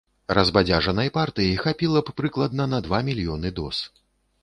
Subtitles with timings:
[0.37, 3.89] Разбадзяжанай партыі хапіла б прыкладна на два мільёны доз.